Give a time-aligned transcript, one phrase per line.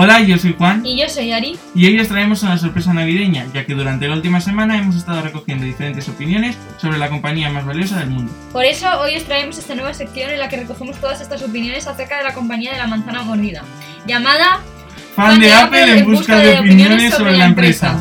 [0.00, 1.58] Hola, yo soy Juan Y yo soy Ari.
[1.74, 5.22] y hoy os traemos una sorpresa navideña, ya que durante la última semana hemos estado
[5.22, 8.32] recogiendo diferentes opiniones sobre la compañía más valiosa del mundo.
[8.52, 11.88] Por eso hoy os traemos esta nueva sección en la que recogemos todas estas opiniones
[11.88, 13.64] acerca de la compañía de la manzana mordida,
[14.06, 14.60] llamada
[15.16, 17.98] Fan de Apple en busca de opiniones sobre la empresa.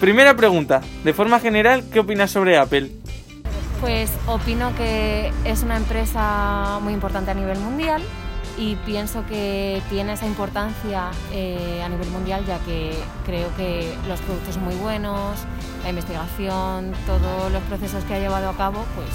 [0.00, 2.90] Primera pregunta, de forma general, ¿qué opinas sobre Apple?
[3.82, 8.02] Pues opino que es una empresa muy importante a nivel mundial
[8.56, 12.94] y pienso que tiene esa importancia eh, a nivel mundial ya que
[13.26, 15.38] creo que los productos son muy buenos,
[15.82, 19.10] la investigación, todos los procesos que ha llevado a cabo, pues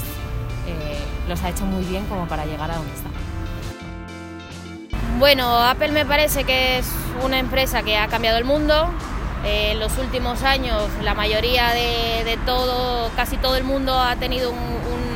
[0.68, 3.10] eh, los ha hecho muy bien como para llegar a donde está.
[5.18, 6.92] Bueno, Apple me parece que es
[7.24, 8.92] una empresa que ha cambiado el mundo.
[9.46, 14.16] Eh, en los últimos años la mayoría de, de todo, casi todo el mundo ha
[14.16, 15.16] tenido un, un-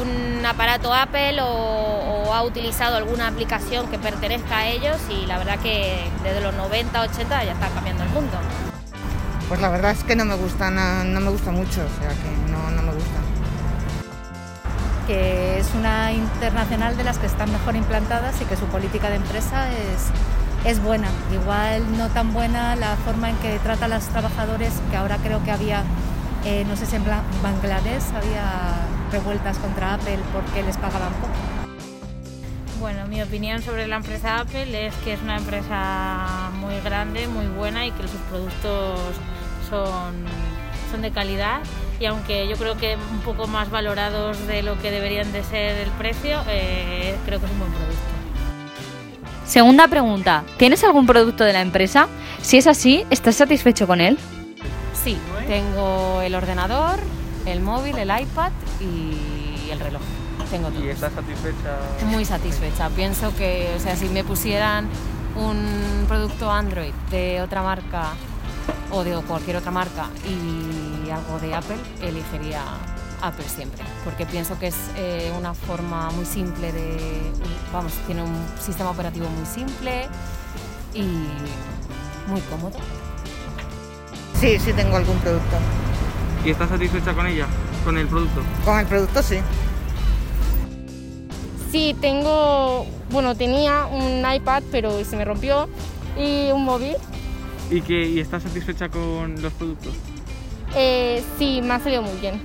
[0.00, 5.38] un aparato Apple o, o ha utilizado alguna aplicación que pertenezca a ellos y la
[5.38, 8.32] verdad que desde los 90, 80 ya está cambiando el mundo.
[9.48, 12.08] Pues la verdad es que no me gusta, no, no me gusta mucho, o sea
[12.10, 13.10] que no, no me gusta.
[15.06, 19.16] que es una internacional de las que están mejor implantadas y que su política de
[19.16, 20.10] empresa es,
[20.64, 21.08] es buena.
[21.32, 25.42] Igual no tan buena la forma en que trata a los trabajadores, que ahora creo
[25.44, 25.82] que había,
[26.44, 27.04] eh, no sé si en
[27.42, 31.32] Bangladesh había revueltas contra Apple porque les pagaban poco.
[32.80, 37.46] Bueno, mi opinión sobre la empresa Apple es que es una empresa muy grande, muy
[37.46, 38.98] buena y que sus productos
[39.70, 40.24] son,
[40.90, 41.60] son de calidad
[42.00, 45.78] y aunque yo creo que un poco más valorados de lo que deberían de ser
[45.78, 48.21] el precio, eh, creo que es un buen producto.
[49.44, 52.08] Segunda pregunta, ¿tienes algún producto de la empresa?
[52.40, 54.18] Si es así, ¿estás satisfecho con él?
[55.04, 56.98] Sí, tengo el ordenador,
[57.46, 60.00] el móvil, el iPad y el reloj.
[60.50, 60.84] Tengo todo.
[60.84, 61.76] ¿Y estás satisfecha?
[62.06, 62.88] Muy satisfecha.
[62.90, 64.88] Pienso que, o sea, si me pusieran
[65.36, 68.10] un producto Android de otra marca
[68.90, 72.60] o de cualquier otra marca y algo de Apple, elegiría
[73.22, 77.22] Apple siempre, porque pienso que es eh, una forma muy simple de,
[77.72, 80.08] vamos, tiene un sistema operativo muy simple
[80.92, 81.02] y
[82.28, 82.76] muy cómodo.
[84.40, 85.56] Sí, sí tengo algún producto.
[86.44, 87.46] ¿Y estás satisfecha con ella?
[87.84, 88.42] ¿Con el producto?
[88.64, 89.38] Con el producto sí.
[91.70, 95.68] Sí, tengo, bueno, tenía un iPad pero se me rompió
[96.18, 96.96] y un móvil.
[97.70, 99.94] ¿Y, que, ¿Y estás satisfecha con los productos?
[100.74, 102.42] Eh, sí, me ha salido muy bien.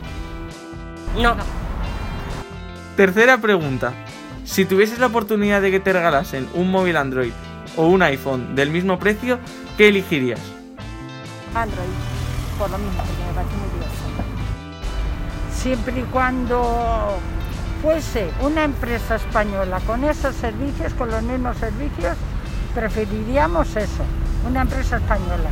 [1.16, 1.35] No.
[2.95, 3.94] Tercera pregunta.
[4.44, 7.31] Si tuvieses la oportunidad de que te regalasen un móvil Android
[7.75, 9.40] o un iPhone del mismo precio,
[9.78, 10.40] ¿qué elegirías?
[11.53, 11.90] Android,
[12.57, 14.03] por lo mismo, porque me parece muy diverso.
[15.51, 17.17] siempre y cuando
[17.81, 22.16] fuese una empresa española con esos servicios, con los mismos servicios,
[22.73, 24.03] preferiríamos eso,
[24.47, 25.50] una empresa española.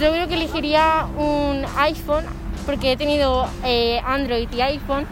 [0.00, 2.24] Yo creo que elegiría un iPhone
[2.66, 5.06] porque he tenido eh, Android y iPhone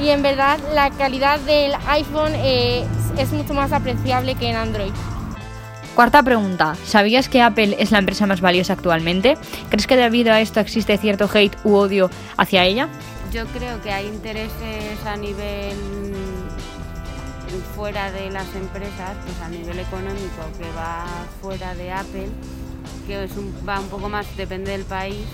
[0.00, 2.84] y en verdad la calidad del iPhone eh,
[3.16, 4.92] es mucho más apreciable que en Android.
[5.96, 9.36] Cuarta pregunta, ¿sabías que Apple es la empresa más valiosa actualmente?
[9.68, 12.88] ¿Crees que debido a esto existe cierto hate u odio hacia ella?
[13.32, 15.74] Yo creo que hay intereses a nivel
[17.74, 21.04] fuera de las empresas, pues a nivel económico que va
[21.40, 22.28] fuera de Apple,
[23.06, 25.24] que es un- va un poco más, depende del país.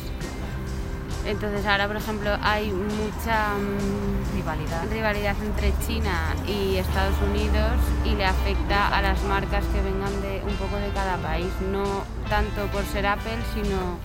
[1.26, 4.82] Entonces ahora, por ejemplo, hay mucha mm, Rivalidad.
[4.90, 7.72] rivalidad entre China y Estados Unidos
[8.04, 11.84] y le afecta a las marcas que vengan de un poco de cada país, no
[12.28, 13.98] tanto por ser Apple, sino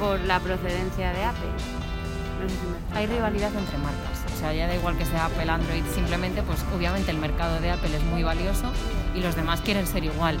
[0.00, 1.50] por la procedencia de Apple.
[2.42, 5.26] No sé si me- Hay rivalidad entre marcas, o sea, ya da igual que sea
[5.26, 8.72] Apple, Android, simplemente pues obviamente el mercado de Apple es muy valioso
[9.14, 10.38] y los demás quieren ser igual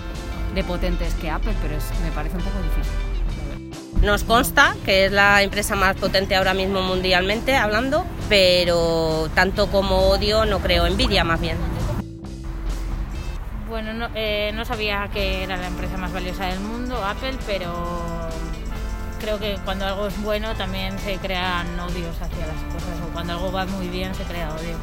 [0.54, 3.89] de potentes que Apple, pero es- me parece un poco difícil.
[4.02, 10.08] Nos consta que es la empresa más potente ahora mismo mundialmente hablando, pero tanto como
[10.08, 11.58] odio no creo, envidia más bien.
[13.68, 18.30] Bueno, no, eh, no sabía que era la empresa más valiosa del mundo, Apple, pero
[19.20, 23.34] creo que cuando algo es bueno también se crean odios hacia las cosas o cuando
[23.34, 24.76] algo va muy bien se crea odio.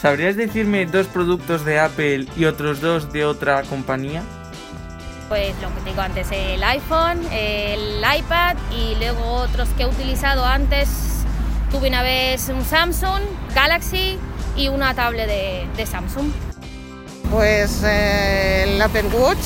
[0.00, 4.22] ¿Sabrías decirme dos productos de Apple y otros dos de otra compañía?
[5.30, 9.86] Pues lo que te digo antes, el iPhone, el iPad y luego otros que he
[9.86, 10.88] utilizado antes.
[11.70, 13.22] Tuve una vez un Samsung
[13.54, 14.18] Galaxy
[14.56, 16.32] y una tablet de, de Samsung.
[17.30, 19.38] Pues eh, el Apple Watch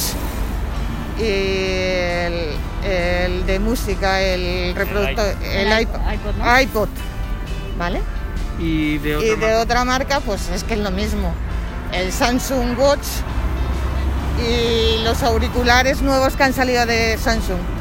[1.18, 6.60] y el, el de música, el reproductor, el, El iPod, iPod, ¿no?
[6.60, 6.88] iPod,
[7.78, 8.00] ¿vale?
[8.58, 9.60] Y de otra Y de marca.
[9.60, 11.30] otra marca, pues es que es lo mismo.
[11.92, 13.04] El Samsung Watch
[14.38, 17.73] y los auriculares nuevos que han salido de Samsung.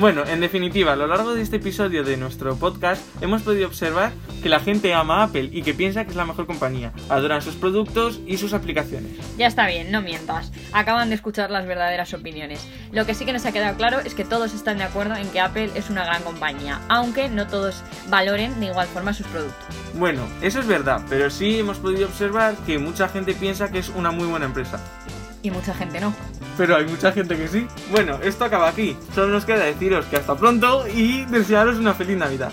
[0.00, 4.12] Bueno, en definitiva, a lo largo de este episodio de nuestro podcast hemos podido observar
[4.42, 6.94] que la gente ama Apple y que piensa que es la mejor compañía.
[7.10, 9.12] Adoran sus productos y sus aplicaciones.
[9.36, 10.52] Ya está bien, no mientas.
[10.72, 12.66] Acaban de escuchar las verdaderas opiniones.
[12.92, 15.28] Lo que sí que nos ha quedado claro es que todos están de acuerdo en
[15.28, 19.66] que Apple es una gran compañía, aunque no todos valoren de igual forma sus productos.
[19.92, 23.90] Bueno, eso es verdad, pero sí hemos podido observar que mucha gente piensa que es
[23.90, 24.80] una muy buena empresa.
[25.42, 26.14] Y mucha gente no.
[26.60, 27.66] Pero hay mucha gente que sí.
[27.90, 28.94] Bueno, esto acaba aquí.
[29.14, 32.52] Solo nos queda deciros que hasta pronto y desearos una feliz Navidad.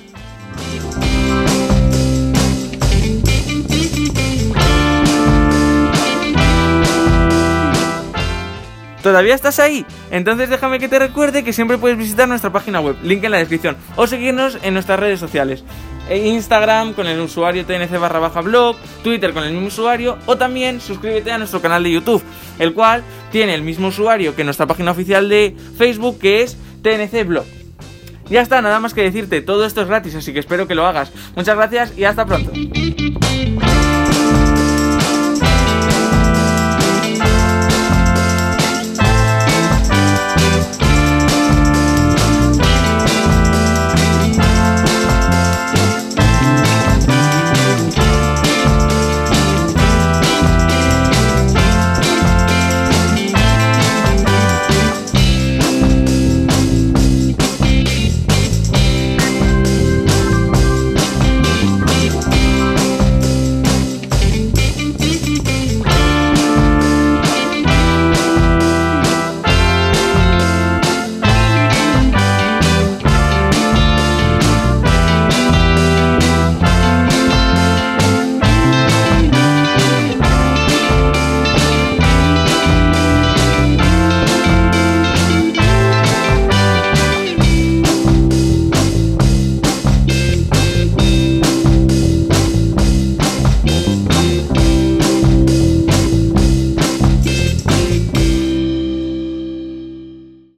[9.03, 9.85] ¿Todavía estás ahí?
[10.09, 13.37] Entonces déjame que te recuerde que siempre puedes visitar nuestra página web, link en la
[13.39, 15.65] descripción, o seguirnos en nuestras redes sociales.
[16.09, 20.37] E Instagram con el usuario tnc barra baja blog, Twitter con el mismo usuario, o
[20.37, 22.23] también suscríbete a nuestro canal de YouTube,
[22.59, 23.03] el cual
[23.37, 27.45] tiene el mismo usuario que nuestra página oficial de Facebook, que es TNC Blog.
[28.31, 30.87] Ya está, nada más que decirte, todo esto es gratis, así que espero que lo
[30.87, 31.11] hagas.
[31.35, 32.51] Muchas gracias y hasta pronto.